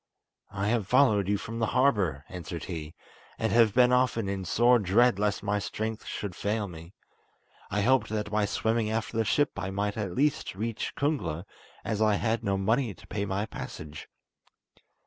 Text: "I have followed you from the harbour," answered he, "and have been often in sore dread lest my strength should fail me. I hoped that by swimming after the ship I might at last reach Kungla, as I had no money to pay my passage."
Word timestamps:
"I 0.49 0.69
have 0.69 0.87
followed 0.87 1.27
you 1.29 1.37
from 1.37 1.59
the 1.59 1.67
harbour," 1.77 2.25
answered 2.27 2.63
he, 2.65 2.95
"and 3.37 3.51
have 3.51 3.75
been 3.75 3.91
often 3.93 4.27
in 4.27 4.45
sore 4.45 4.79
dread 4.79 5.19
lest 5.19 5.43
my 5.43 5.59
strength 5.59 6.07
should 6.07 6.33
fail 6.35 6.67
me. 6.67 6.93
I 7.69 7.81
hoped 7.81 8.09
that 8.09 8.31
by 8.31 8.45
swimming 8.45 8.89
after 8.89 9.15
the 9.15 9.23
ship 9.25 9.51
I 9.59 9.69
might 9.69 9.97
at 9.97 10.17
last 10.17 10.55
reach 10.55 10.95
Kungla, 10.95 11.45
as 11.85 12.01
I 12.01 12.15
had 12.15 12.43
no 12.43 12.57
money 12.57 12.95
to 12.95 13.05
pay 13.05 13.25
my 13.25 13.45
passage." 13.45 14.09